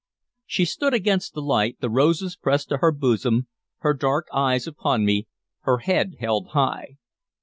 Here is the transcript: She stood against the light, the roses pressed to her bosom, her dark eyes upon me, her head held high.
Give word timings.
She 0.47 0.65
stood 0.65 0.95
against 0.95 1.35
the 1.35 1.43
light, 1.43 1.79
the 1.79 1.87
roses 1.87 2.35
pressed 2.35 2.69
to 2.69 2.77
her 2.77 2.91
bosom, 2.91 3.45
her 3.81 3.93
dark 3.93 4.25
eyes 4.33 4.65
upon 4.65 5.05
me, 5.05 5.27
her 5.59 5.77
head 5.77 6.15
held 6.19 6.47
high. 6.53 6.97